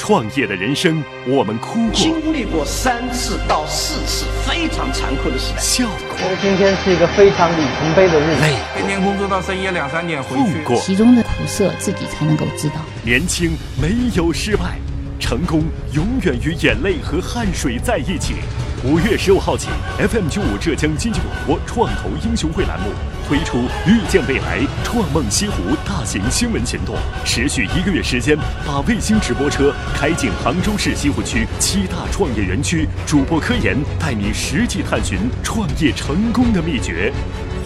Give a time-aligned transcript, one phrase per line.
[0.00, 8.40] 创业的人生，我们哭过、经历过三次到四次非常残酷的时代，笑过、今天是一个非常里程碑的日子。
[8.40, 10.54] 累天天工作到深夜两三点回去。
[10.54, 10.80] 富过。
[10.80, 12.76] 其中的苦涩自己才能够知道。
[13.04, 14.78] 年轻没有失败，
[15.20, 18.36] 成功永远与眼泪和汗水在一起。
[18.82, 19.68] 五月十五号起
[19.98, 22.86] ，FM 九五浙江经济广播创投英雄会栏目
[23.28, 28.34] 推出“遇见未来，创梦西湖”大型新闻行动，持续一个月时间，
[28.66, 37.12] 把卫星直播车开进杭州市西湖区七大创业园区，主播科研带你实际探寻创业成功的秘诀。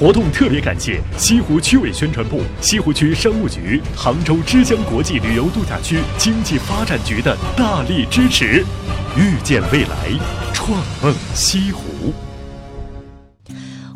[0.00, 8.64] 活动特别感谢西湖区委宣传部、西湖区商务局、杭州之江国际旅游度假区经济发展局的大力支持。
[9.16, 10.10] 遇见未来，
[10.64, 12.14] 创梦西湖。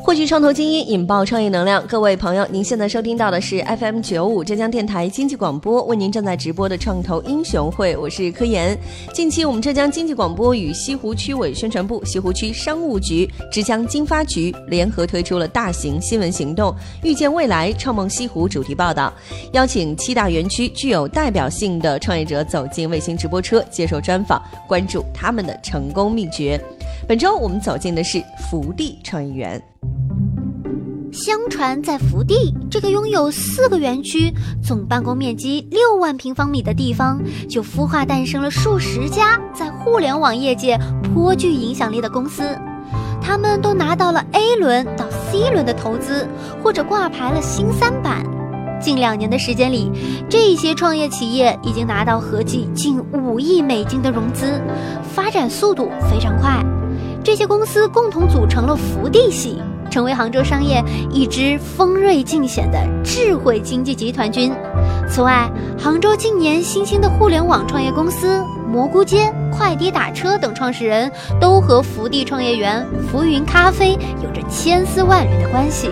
[0.08, 1.86] 汇聚创投精英，引爆创业能量。
[1.86, 8.74] 各位朋友，您现在收听到的是 FM 九五浙江电台经济广播为您正在直播的创投英雄会，我是科研。
[9.12, 19.12] 近期，我们浙江经济广播与西湖区委宣传部、西湖区商务局、浙江经发局联合推出了大型新闻行动“遇见未来，创梦西湖”主题报道，
[19.52, 26.58] 邀请七大园区具有代表性的创业者走进卫星直播车接受专访，关注他们的成功秘诀。
[27.06, 29.62] 本周我们走进的是福地创业园。
[31.18, 42.56] 相传，在福地这个拥有四个园区、总办公面积六万平方米的地方，就孵化诞生了数十家在互联网业界颇具影响力的公司。
[43.20, 46.24] 他们都拿到了 A 轮到 C 轮的投资，
[46.62, 48.24] 或者挂牌了新三板。
[48.80, 49.90] 近两年的时间里，
[50.30, 54.62] 这些创业企业已经拿到合计近五亿美金的融资，
[55.02, 56.64] 发展速度非常快。
[57.24, 59.58] 这些公司共同组成了福地系。
[59.98, 64.52] 成为杭州商业一支锋锐尽显的智慧经济集团军。
[65.10, 71.10] 此外，杭州近年新兴的互联网创业公司蘑菇街、快滴打车等创始人
[71.40, 75.90] 都和福地创业园、浮云咖啡有着千丝万缕的关系。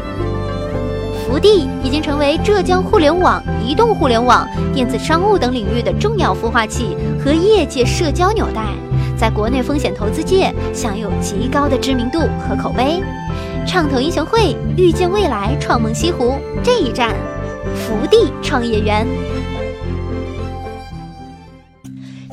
[1.27, 8.67] 福地已经成为浙江互联网、移动互联网、电子商务等领域的重要孵化器和业界社交纽带，
[9.19, 13.03] 在国内风险投资界享有极高的知名度和口碑。
[13.67, 17.15] 创投英雄会遇见未来，创梦西湖这一站，
[17.75, 19.05] 福地创业园。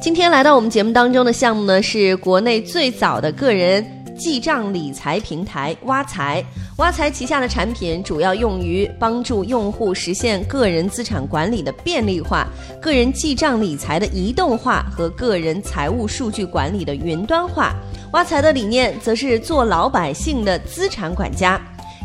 [0.01, 3.83] 今天来到我们节目当中的项目呢，是国内最早的个人
[4.17, 6.43] 记账理财平台挖财。
[6.77, 12.47] 挖财旗下的产品主要用于帮助用户实现个人资产管理的便利化、
[12.81, 17.73] 个人记账理财的移动化和个人财务数据管理的云端化。
[18.11, 21.59] 挖财的理念则是做老百姓的资产管家。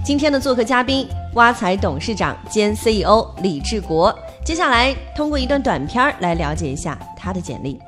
[0.05, 4.17] 今天的做客嘉宾，挖财董事长兼 CEO 李志国。
[4.45, 7.79] 接下来通过一段短片来了解一下他的简历。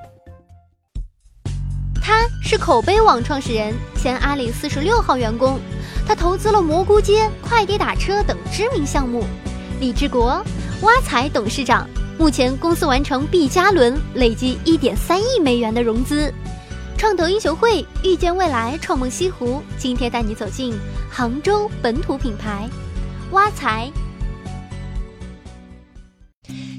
[2.51, 5.61] 是口碑网创始人，前阿里四十六号员工。
[6.05, 9.25] 他投资了蘑菇街、快滴打车等知名项目。
[9.79, 10.45] 李志国，
[10.83, 16.35] 挖财董事长，目前公司完成 B 加轮，累计一点三亿美元的融资。
[16.99, 19.63] 创投英雄会遇见未来，创梦西湖。
[19.79, 20.77] 今天带你走进
[21.09, 22.69] 杭州本土品牌
[23.31, 23.89] 挖财。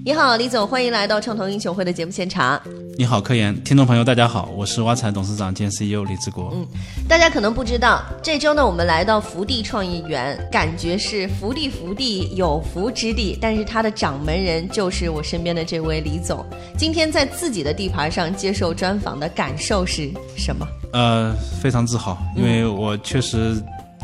[0.04, 2.60] 你好，李总，欢迎来到创投英雄会的节目现场。
[2.98, 6.52] 你好，科研听众朋友，大家好，我是挖财董事长兼 CEO 李志国。
[6.56, 6.68] 嗯，
[7.08, 16.44] 大家可能不知道，这周呢，我们来到福地创业园，感觉是福地福地有福之地，但是它的掌门人就是我身边的这位李总。
[16.76, 20.68] 今天在自己的地盘上接受专访的感受是什么？
[20.94, 23.56] 呃，非常自豪，因为我确实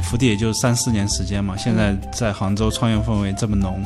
[0.03, 3.83] 福地也就三四年时间嘛，现在在杭州创业氛围这么浓。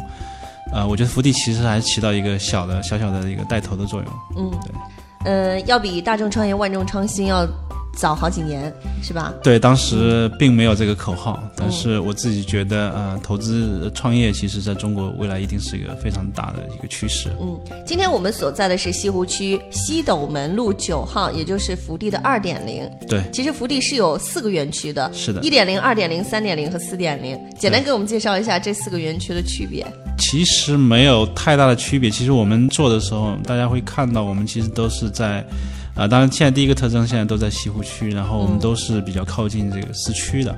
[0.73, 4.13] 呃，我觉得福地其实还起到一个小的小小的一个带头的作用。
[4.37, 7.47] 嗯，对，呃，要比大众创业万众创新要
[7.93, 8.73] 早好几年，
[9.03, 9.33] 是吧？
[9.43, 17.27] 对，当时并没有这个口号，但是我自己觉得，呃，投资创业其实在中国未来一定是一个非常大的一个趋势。
[17.41, 22.89] 嗯，今天我们所在的是西湖区西斗门路九号，也就是福地的二点零。
[23.09, 27.37] 对，其实福地是有四个园区的，是的一点零、二点零、三点零和四点零。
[27.59, 29.85] 简单给我们介绍一下这四个园区的区别。
[30.21, 32.07] 其实没有太大的区别。
[32.07, 35.43] 其实我们做的时候，大家会看到我们其实都是在，
[35.95, 40.55] 啊、当然现在第一个特征现在都在西湖区，然后我们都是比较靠近这个市区的。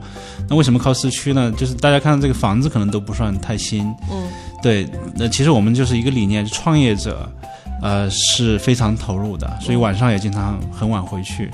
[0.49, 1.49] 那为什么靠市区呢？
[1.57, 4.27] 就是大家看到这个房子可能都不算太新，嗯，
[4.61, 7.31] 对，那其实我们就是一个理念，创业者。
[7.81, 11.49] 呃是非常投入的，所以晚上也经常很晚回去。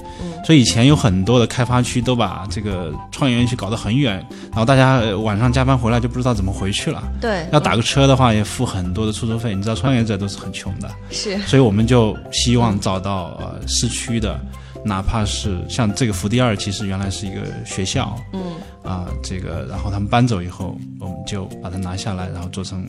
[0.46, 4.16] 所以以前有很多的开发区都把这个创业园区搞得很远，
[4.50, 7.04] 然后大家呃晚上加班回来就不知道怎么回去了。
[7.20, 14.40] 对，要打个车的话也付很多的出租费，你知道创业者都是很穷的，是所以我们就希望找到呃市区的，
[14.84, 18.42] 哪怕是像这个福地二，其实原来是一个学校，嗯
[18.84, 22.88] 啊、这个然后他们搬走以后，我们就把它拿下来，然后做成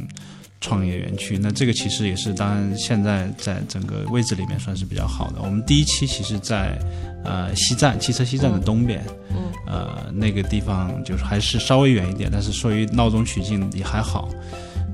[0.60, 1.36] 创业园区。
[1.36, 5.42] 那这个其实也是，当然现在在整个位置里面算是比较好的。
[5.42, 6.78] 我们第一期其实在
[7.24, 9.36] 呃西站汽车西站的东边，嗯
[9.66, 14.28] 呃那个地方就是还是稍微远一点，但是说于闹中取静也还好。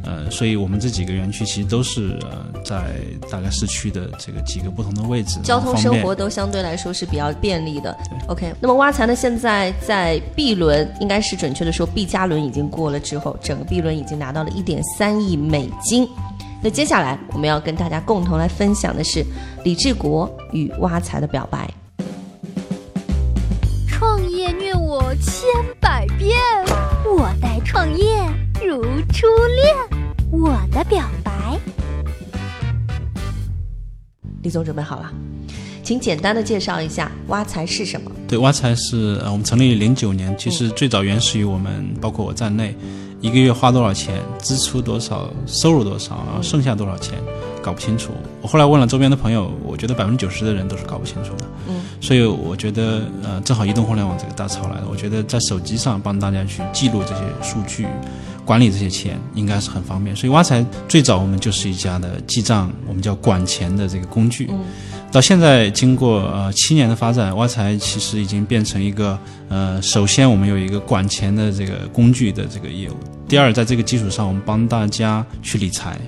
[0.06, 2.94] 呃，所以我们这几个园区其实都是呃在
[3.29, 7.97] 大概市区的这个几个不同的位置，交通生活都相对来说是比较便利的。
[8.29, 16.09] OK，那么挖财呢，现在在 B 轮，应该是准确的说 B 加轮已经过了之后，整个 B 轮已经拿到了一点三亿美金。
[16.62, 19.25] 那接下来我们要跟大家共同来分享的是
[19.64, 21.69] 李志国与挖财的表白。
[23.88, 25.44] 创业虐我千
[25.81, 26.38] 百遍，
[27.05, 28.05] 我待创业
[28.64, 28.82] 如
[29.12, 29.26] 初
[29.56, 29.86] 恋。
[30.38, 31.59] 我的表白，
[34.43, 35.11] 李总准备好了，
[35.83, 38.11] 请简单的介绍一下挖财是什么。
[38.29, 42.77] 对，挖财是呃，我们成立零九年，其实最早原始于我们，包括我在内，
[43.23, 47.15] 一个月花多少钱，支出多少，收入多少，然后剩下多少钱，
[47.62, 48.12] 搞不清楚。
[48.43, 51.47] 我后来问了周边的朋友，我觉得百分之九十的人都是搞不清楚的。
[51.69, 57.87] 嗯，所以我觉得呃，正好移动互联网这个大潮来了，我觉得在手机上帮大家去记录这些数据。
[58.46, 64.48] 管理这些钱应该是很方便，所以挖财最早我们就是一家的记账，我们叫管钱的这个工具。
[65.10, 72.94] 到现在经过呃七年的发展，挖财其实已经变成一个呃，首先我们有一个管钱的这个工具的这个业务，
[73.28, 75.99] 第二在这个基础上我们帮大家去理财，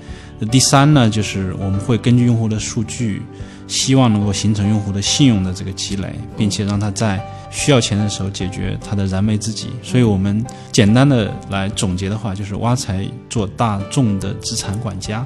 [0.51, 3.21] 第三呢就是我们会根据用户的数据，
[3.69, 9.69] 希望能够形成用户的信用的这个积累，并且让他在需要钱的时候解决他的燃眉之急。
[9.83, 15.25] 所以我们简单的来总结的话，就是挖财做大众的资产管家，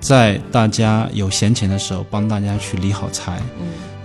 [0.00, 3.38] 在大家有闲钱的时候帮大家去理好财，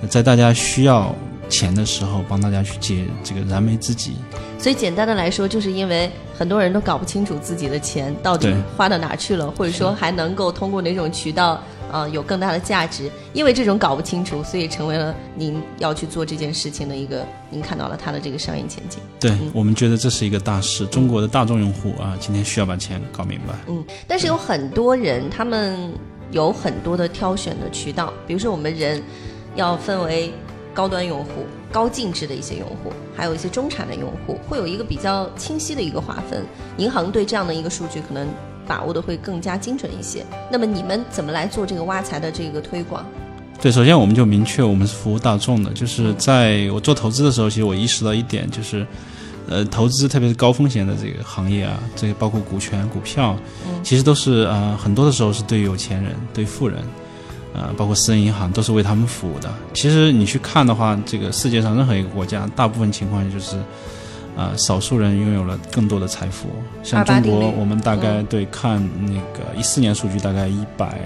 [0.10, 1.16] 在大家需要
[1.48, 4.12] 钱的时候帮大家去解这个燃眉之急。
[4.58, 11.62] 所以简单的来说，就是因为很多人都搞不清楚自己的钱到底花到哪去了，或者说还能够通过哪种渠道，
[11.92, 13.10] 呃，有更大的价值。
[13.34, 19.00] 因为这种搞不清楚，所以成为了您要去做这件事情的一个，您看到了它的这个商业前景。
[19.20, 23.54] 对、我们觉得这是一个大事，中国的大众用户啊，今天需要把钱搞明白。
[23.68, 25.92] 嗯，但是有很多人，他们
[26.32, 29.02] 有很多的挑选的渠道，比如说我们人
[29.56, 30.32] 要分为
[30.74, 36.46] 高端用户、高净值的一些用户，还有一些中产的用户，会有一个比较清晰的一个划分。
[36.78, 38.28] 银行对这样的一个数据可能
[38.69, 40.24] 把握的会更加精准一些。
[40.51, 43.04] 那么你们怎么来做这个挖财的这个推广？
[43.60, 48.86] 对，首先我们就明确我们是服务大众的，就是在我做投资的时候，其实我意识到一点，就是，
[49.50, 53.36] 呃，投资特别是高风险的这个行业啊，这个包括股权、股票，
[53.83, 56.77] 其实都是呃很多的时候是对有钱人、对富人，
[57.54, 59.50] 呃，包括私人银行都是为他们服务的。
[59.74, 63.57] 其实你去看的话，这个世界上任何一个国家，大部分情况就是。
[64.38, 66.48] 啊、少数人拥有了更多的财富，
[66.84, 71.00] 像中国我们大概对看那个一四年数据，大概一百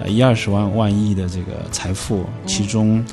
[0.00, 3.04] 呃一二十万万亿的这个财富，其中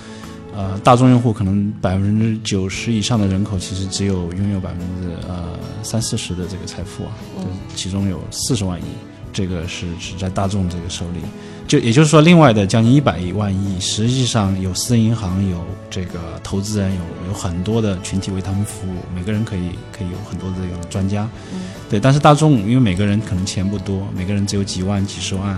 [0.55, 5.49] 呃大众用户可能百分之九十以上的人口其实只有拥有百分之呃
[5.83, 8.85] 三四十的这个财富啊，就是其中有四十万亿，
[9.31, 11.19] 这个是是在大众这个手里。
[11.67, 21.29] 就也就是说，另外的将近一百亿万亿，实际上有私人银行，有这个投资人，有有很多的群体为他们服务，每个人可以可以有很多的这个专家，
[21.87, 21.99] 对。
[21.99, 25.49] 但是大众，因为每个人可能钱不多，每个人只有几万、几十万，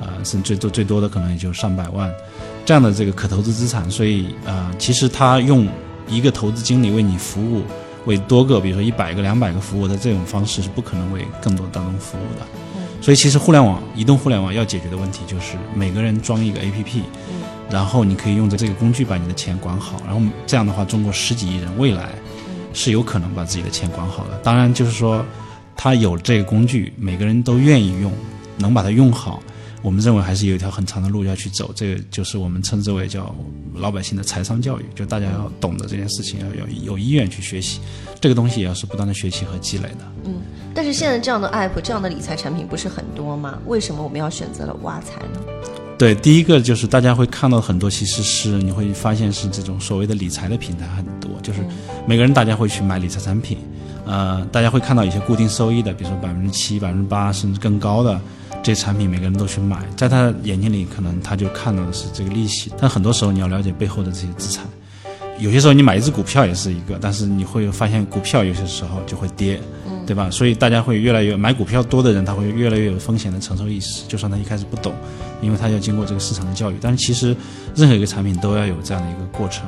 [0.00, 2.12] 啊、甚至最多最多的可能也就上百万，
[2.64, 5.68] 这样的这个可投资资产，所以啊、其实他用
[6.08, 7.62] 一个投资经理为你服务，
[8.06, 12.44] 为多个，比如说一百个、两百个服务的这种方式，是不可能为更多大众服务的。
[13.06, 17.02] 所以其实互联网、移动互联网要解决的问题就是每个人装一个 APP，、
[17.70, 22.08] 然后你可以用着这个工具把你的钱管好，然后这样的话，中国十几亿人未来
[22.74, 24.36] 是有可能把自己的钱管好的。
[24.38, 25.24] 当然，就是说
[25.76, 28.10] 他有这个工具，每个人都愿意用，
[28.56, 29.40] 能把它用好。
[29.86, 33.32] 我们认为还是有一条很长的路要去走，这个就是我们称之为叫
[33.72, 37.78] 老百姓的财商教育，就大家要懂得这件事情，要有有意愿去学习，
[38.20, 39.98] 这个东西也要是不断的学习和积累的。
[40.24, 40.42] 嗯
[40.74, 43.60] 但是现在这样的 app、这样的理财产品不是很多吗？
[43.66, 45.40] 为什么我们要选择了挖财呢？
[45.96, 51.60] 对，第一个就是大家会看到很多，其实是你会发现是这种所谓的理财的平台很多，就是
[52.08, 53.58] 每个人大家会去买理财产品，
[54.04, 58.20] 呃，大家会看到一些固定收益的，比如说百分之七、百分之八甚至更高的
[58.66, 64.66] 这产品每个人都去买，在他眼睛里可能他就看到的是这个利息，但很多时候你要了解背后的这些资产。
[65.38, 69.60] 有些时候你买一只股票也是一个，但是你会发现股票有些时候就会跌，
[70.04, 70.28] 对吧？
[70.32, 74.02] 所以大家会越来越买股票多的人，他会越来越有风险的承受意识。
[74.08, 74.92] 就算他一开始不懂，
[75.40, 76.74] 因为他要经过这个市场的教育。
[76.80, 77.36] 但是其实
[77.76, 79.64] 任何一个产品都要有这样的一个过程，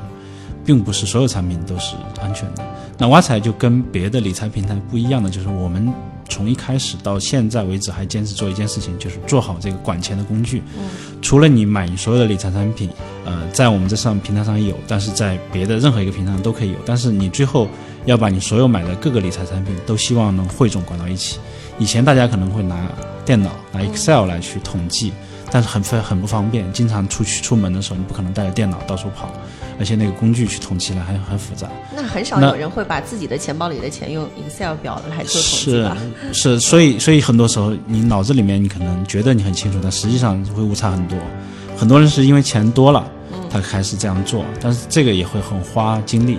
[0.64, 2.64] 并不是所有产品都是安全的。
[2.98, 5.88] 那挖财就跟别的理财平台不一样的，就是我们
[6.28, 10.62] 从一开始到现在为止还坚持做一件事情，就是做好这个管钱的工具。
[11.20, 12.88] 除了你买所有的理财产品，
[13.24, 16.76] 呃，在我们这上平台上有，但是在别的任何一个平台上都可以有。
[16.84, 17.68] 但是你最后
[18.04, 21.38] 要把你所有买的各个理财产品都希望能汇总管到一起。
[21.78, 22.88] 以前大家可能会拿
[23.24, 25.12] 电脑、拿 Excel 来去统计，
[25.50, 26.70] 但是很费很不方便。
[26.72, 29.30] 经常出去出门的时候，你不可能带着电脑到处跑，
[29.78, 31.68] 而且那个工具去统计了还很复杂。
[31.94, 35.96] 那很少有人会把自己的钱包里的钱用 Excel 表来做统计是吧？
[36.32, 41.16] 是，所以所以很多时候你脑子里面你可能觉得你很清楚，但实际上会误差很多。
[41.76, 43.08] 很多人是因为钱多了，
[43.48, 46.38] 他开始这样做，但是这个也会很花精力。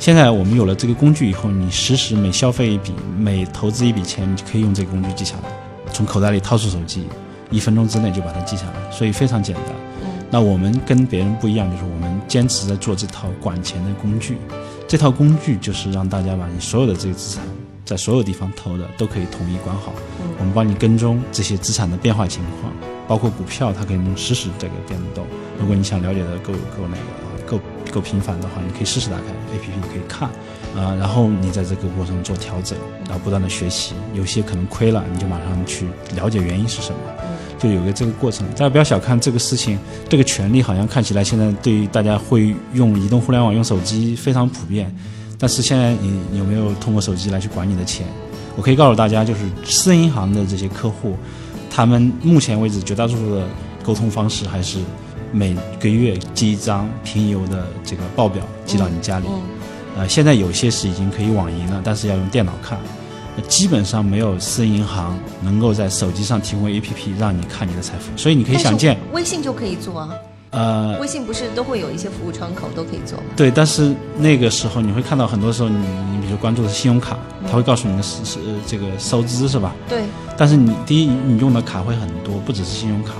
[0.00, 5.50] 现在我们有了这个工具以后，你实时每消费一笔、每投资一笔钱，你就可以用这个工具记下来，
[5.92, 7.06] 从口袋里掏出手机，
[7.50, 9.64] 一分钟之内就把它记下来，所以非常简单。
[10.30, 14.38] 那我们跟别人不一样，就是我们坚持在做这套管钱的工具。
[14.86, 17.44] 这套工具就是让大家把你所有的这个资产，
[17.84, 19.92] 在所有地方投的都可以统一管好。
[20.38, 22.72] 我们帮你跟踪这些资产的变化情况，
[23.08, 25.26] 包括股票，它可以能实时这个变动。
[25.58, 27.60] 如果你想了解的够够那个够
[27.92, 30.28] 够频繁的话，你可以试试打开 APP，你可以看
[30.76, 33.94] 啊、然后你在这个过程中做调整，然后不断的学习。
[34.14, 36.98] 有些可能亏了，你就马上去了解原因是什么。
[37.60, 38.44] 就有个这个过程。
[38.50, 44.92] 大家不要小看这个事情，这个权利好像看起来现在对于大家会用移动互联网、用手机非常普遍，
[45.38, 48.06] 但是现在你你有没有通过手机来去管你的钱？
[48.56, 51.14] 我可以告诉大家，就是私人银行的这些客户，
[51.70, 53.46] 他们目前为止绝大多数的
[53.84, 54.78] 沟通方式还是
[55.30, 59.26] 每个月寄一张平邮的这个报表寄到你家里。
[59.96, 62.78] 呃，现在有些是已经可以网银了，但是要用电脑看。
[63.40, 70.10] 呃基本上没有私人银行能够在手机上提供 APP 让你看你的财富，所以你可以想见，微信就可以做啊。
[70.50, 73.24] 呃，微信不是都会有一些服务窗口都可以做吗？
[73.36, 75.76] 对，但是那个时候你会看到很多时候你
[76.10, 77.16] 你比如关注的是信用卡，
[77.48, 79.72] 它会告诉你的是是这个收支是吧？
[79.88, 80.02] 对
[80.36, 83.12] 但是你第一你用的卡会很多，不只是信用卡，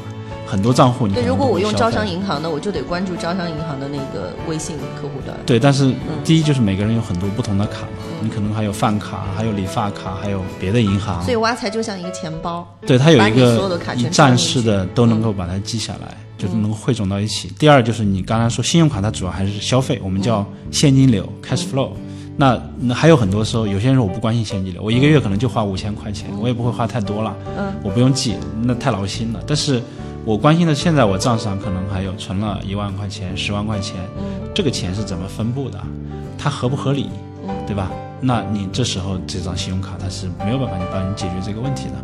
[0.51, 5.37] 很多账户你对，如果我用招商银行的，我就得关注招商银行的那个微信客户端。
[5.47, 11.23] 对，但是第一就是每个人有很多不同的卡嘛，你可能还有饭卡，还有理发卡，还有别的银行。
[11.23, 17.49] 所以，挖财就像一个钱包，对，它有一个一站式的都能够把它记下来，就是能够汇总到一起。
[17.57, 21.91] 第二就是你刚才说信用卡，它主要还是消费，我们叫现金流 （cash flow）。
[22.37, 29.41] 那那还有很多时候，有些人说我不关心现金流，我一个月可能就花五千块钱，我也不会花太多了，嗯，我不用记，那太劳心了。
[29.47, 29.83] 但是
[30.25, 33.97] 我关心的，现在我账上可能还有存了一万块钱、十万块钱，
[34.55, 35.81] 这个钱是怎么分布的？
[36.39, 37.09] 它合不合理？
[37.67, 37.91] 对吧？
[38.21, 41.95] 那你这时候这张信用卡它是没有办法你帮你解决这个问题的，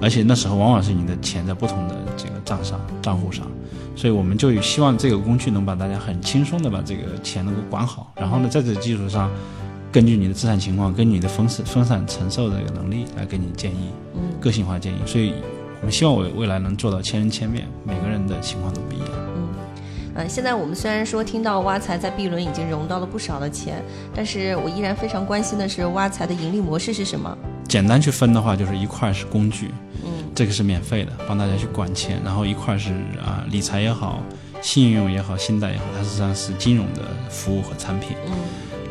[0.00, 3.46] 而且那时候往往是你的钱在不同的这个账上账户上，
[3.96, 9.30] 所以我们就希望这个工具能把大家很轻松的把这个钱能够管好，然后呢，在这基础上，
[9.90, 13.90] 根据你的资产情况，根据你的分散分散承受的这个能力来给你建议，
[14.40, 14.96] 个性化建议。
[15.06, 15.32] 所以
[15.82, 19.08] 我们希望我未来能做到千人千面，每个人的情况都不一样。
[20.14, 23.82] 呃，现在我们虽然说听到挖财在 B 轮已经融到了不少的钱，
[24.14, 27.36] 但是我依然非常关心的是挖财的盈利模式是什么？
[27.66, 29.72] 简单去分的话，就是一块是工具，
[30.04, 34.22] 嗯，这个是免费的，帮大家去管钱，然后一块是啊、理财也好，
[34.60, 38.32] 信用也好，信贷也好，它实际上是金融的服务和产品，嗯，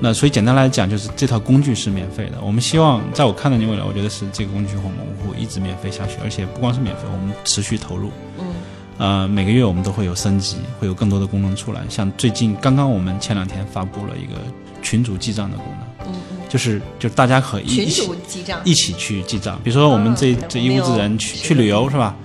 [0.03, 2.41] 那所以简单来讲，就是这套工具是免费的。
[2.41, 8.45] 我们希望在我看到你未来，我觉得是这个工具我们会一直免费下去，而且不光是免费，我们持续投入，嗯。
[8.97, 11.81] 呃，每个月我们都会有升级，会有更多的功能出来。
[11.87, 14.39] 像最近刚刚我们前两天发布了一个
[14.81, 16.13] 群主记账的功能，
[16.49, 19.59] 就是就是大家可以一群起记账，一起去记账。
[19.63, 22.15] 比如说我们这、嗯这一屋子人去去旅游是吧？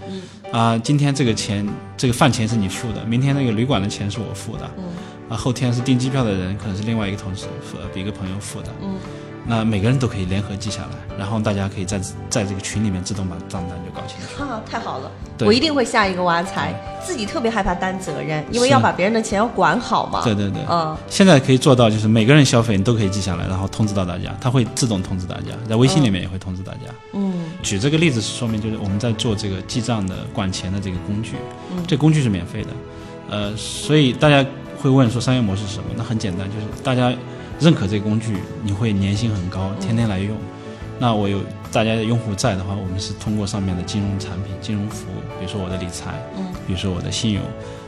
[0.52, 1.66] 啊、今天这个钱
[1.96, 4.70] 这个饭钱是你付的，明天那个旅馆的钱是我付的，
[5.28, 8.94] 啊、后天是订机票的人可能是另外一个同事付，呃一个朋友付的，嗯
[9.48, 14.42] 那每个人都可以联合记下来，然后大家可以在在这个群里面自动把账单就搞清楚。
[14.42, 15.08] 哈、太好了！
[15.38, 20.20] 对我一定会下一个挖财，自己特别害怕担责任，因为要把别人的钱要管好嘛。
[20.24, 26.80] 对对对，嗯，现在可以做到，就是每个人消费你都可以记下来，然后通知到大家，它会自动通知大家，在微信里面也会通知大家。
[27.12, 31.36] 嗯，举这个例子是说明，就是我们在做这个记账的管钱的这个工具，
[31.86, 32.70] 这工具是免费的，
[33.30, 34.44] 呃，所以大家
[34.86, 35.90] 会问说商业模式是什么？
[35.96, 37.12] 那很简单，就是大家
[37.58, 40.36] 认可这个工具，你会粘性很高，天天来用。
[40.98, 41.40] 那我有
[41.72, 47.42] 大家的用户在的话，我们是通过上面的金融产品、金融服务，比如说我的理财，嗯，比如说我的信用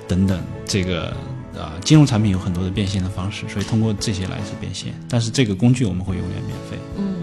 [0.09, 1.15] 等等，这个
[1.57, 4.93] 啊、金融产品有很多的变现的方式，所以通过这些来是变现。
[5.09, 6.77] 但是这个工具我们会永远免费。
[6.97, 7.15] 嗯，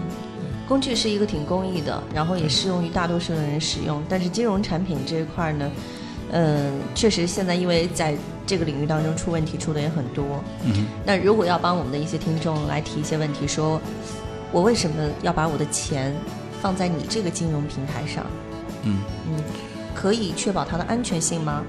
[0.66, 4.02] 工具是一个挺公益的，然后也适用于大多数的人使用。
[4.08, 5.70] 但是金融产品这一块呢，
[6.32, 8.16] 嗯，确实现在因为在
[8.46, 10.42] 这个领域当中出问题出的也很多。
[10.64, 13.80] 嗯，那如果要帮我们的一些听众来提一些问题，说
[14.52, 16.14] 我为什么要把我的钱
[16.60, 18.24] 放在你这个金融平台上？
[18.82, 19.42] 嗯嗯，
[19.94, 21.62] 可以确保它的安全性吗？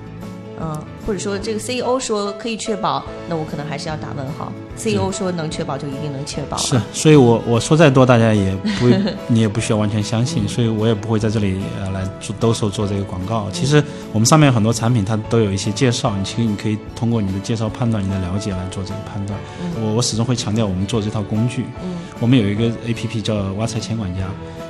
[0.59, 4.51] 嗯，或者说这个 CEO 说可以确保，那我可能还是要打问号。
[4.75, 6.57] CEO 说能确保就一定能确保。
[6.57, 8.87] 是，所以我我说再多，大家也不
[9.27, 13.49] 你也不需要完全相信，所以我也不会在这里呃来做兜售做这个广告。
[13.51, 13.83] 其实
[14.13, 19.39] 我们上面很多产品它都有一些介绍，你其实你可以通过你的介绍判断你的了解来做这个判断。
[19.81, 24.21] 我我始终会强调我们做这套工具，嗯我们有一个 A P P 叫挖财钱管家，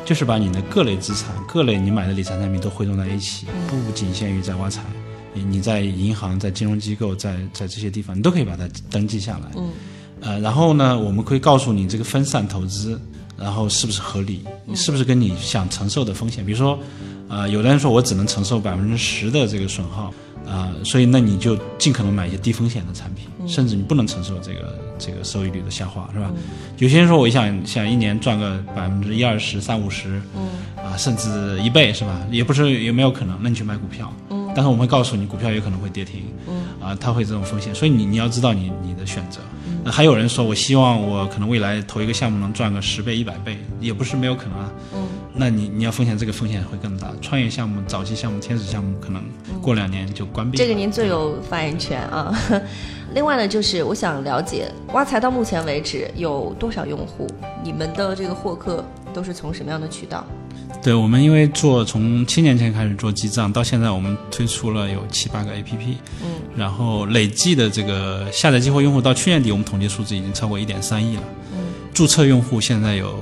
[0.06, 4.82] 就是把你的各类资产、各类你买的理财产品都汇总在一起，不仅限于在挖财。
[5.38, 9.52] 你你在银行、在金融机构、在在这些地方，你都可以把它登记下来。
[9.56, 9.70] 嗯
[10.20, 13.00] 呃，然后呢，我们可以告诉你这个分散投资，
[13.38, 16.80] 然后是不是合理，是不是跟你想承受的风险，比如说，
[17.30, 20.12] 呃，有的人说我只能承受百分之十的这个损耗，
[20.48, 26.34] 啊、所以那你就尽可能买一些低风险的产品，甚至你不能承受这个这个收益率的下滑，是吧？
[26.80, 30.48] 有些人说我想想一年赚个百分之一二十、三五十，嗯
[30.84, 32.26] 啊，甚至一倍，是吧？
[32.32, 39.40] 也不是有没有可能，那你去买股票，嗯但是我们会告诉你，股票有可能会跌停，嗯啊，它会这种风险，所以你你要知道你你的选择。
[39.84, 44.72] 那还有人说，我希望我可能未来投一个项目能赚个十倍、一百倍，也不是没有可能啊。
[44.96, 45.08] 嗯
[45.40, 47.14] 那你你要风险，这个风险会更大。
[47.22, 49.22] 创业项目、早期项目、天使项目，可能
[49.62, 50.64] 过两年就关闭了。
[50.64, 52.36] 这个您最有发言权啊。
[53.14, 57.28] 另外呢，就是我想了解，挖财到目前为止有多少用户？
[57.64, 58.84] 你们的这个获客
[59.14, 60.26] 都是从什么样的渠道？
[60.84, 71.24] 对我们因为做从七年前开始做记账，到现在我们推出了有七八个 APP，嗯，然后累计的这个下载激活用户到去年底，我们统计数字已经超过一点三亿了。
[71.54, 71.60] 嗯，
[71.94, 73.18] 注册用户现在有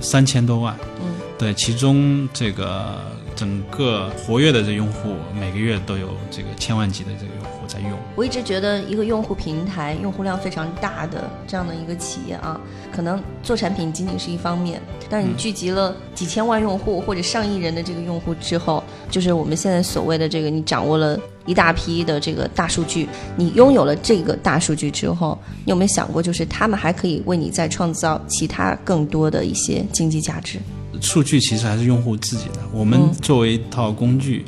[0.00, 0.76] 三千多万。
[1.00, 1.06] 嗯，
[1.38, 2.98] 对，其中这个
[3.34, 7.32] 整个活跃的这用户每个月都有这个千万级的这个
[7.68, 7.90] 在用。
[8.16, 12.60] 我一直觉得一个用户平台用户量非常大的这样的一个企业啊，
[12.90, 30.58] 可能做产品仅仅是一方面，但是你聚集了几千万用户或者上亿人的这个用户之后，就是我们现在所谓的这个，你掌握了一大批的这个大数据，你拥有了这个大数据之后，你有没有想过，就是他们还可以为你再创造其他更多的一些经济价值？
[31.00, 34.44] 数据其实还是用户自己的，我们嗯作为一套工具。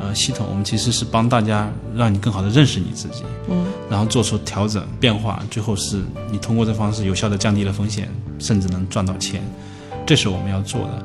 [0.00, 8.08] 呃，系统我们其实是帮大家让你更好的认识你自己，嗯，然后做出调整变化，最后是你通过这方式有效的降低了风险，
[8.38, 9.42] 甚至能赚到钱，
[10.06, 11.04] 这是我们要做的。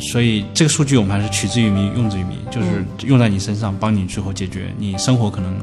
[0.00, 4.72] 所以这个数据我们还是取之于民，用之于民，就是用在你身上，帮你最后解决。
[4.78, 5.56] 你生活可能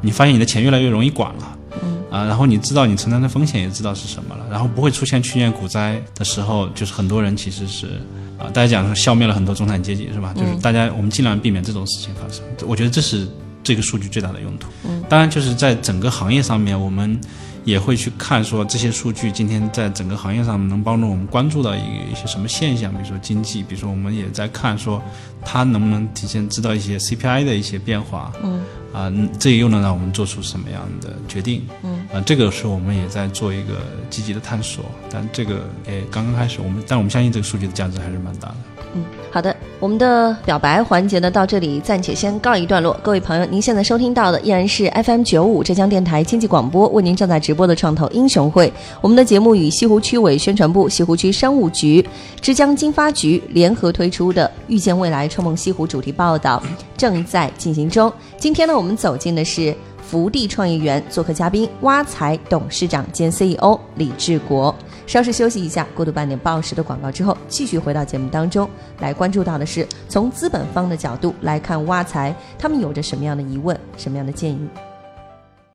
[0.00, 8.00] 你发现你的钱越来越容易管了，嗯啊，然后你知道你承担的风险也知道是什么了，然后不会出现去年股灾的时候，就是很多人其实是
[8.38, 10.34] 啊，大家讲说消灭了很多中产阶级是吧？
[10.36, 13.26] 就是大家我们尽量避免这种事情发生，我觉得这是
[13.64, 14.68] 这个数据最大的用途。
[14.84, 17.18] 嗯，当然就是在整个行业上面，我们
[17.64, 21.80] 也会去看说这些数据今天在整个行业上能帮助我们关注到一
[22.10, 25.00] 一些什么现象，比如说经济，比如说我们也在看说
[25.44, 28.30] 它能不能提前知道一些 CPI 的一些变化。
[28.42, 28.60] 嗯。
[28.92, 31.62] 啊，嗯这又能让我们做出什么样的决定？
[31.82, 38.56] 嗯，啊，这个是我们也在做一个积极的探索，但这个也刚刚开始，我们但我们相信这个数据的价值还是蛮大的。
[38.94, 42.94] 嗯，好的，我们的表白环节呢到这里暂且先告一段落。
[43.02, 48.70] 各位朋友，您现在收听到的依然是 FM 九五浙江电台经济广播为您正在直播的创投英雄会。
[49.00, 52.06] 我们的节目与西湖区委宣传部、西湖区商务局、
[52.42, 56.62] 之江经发局联合推出的“遇见未来，创梦西湖”主题报道
[56.94, 58.12] 正在进行中。
[58.36, 59.74] 今天呢，我们走进的是
[60.12, 64.74] 福地创业园，做客嘉宾挖财董事长兼 CEO 李志国。
[65.06, 68.68] 稍事休息一下，过渡半点报时的广告之后，继续回到节目当中
[69.00, 74.91] 来关注到的是从资本方的角度来看挖财，他们有着什么样的疑问，什么样的建议？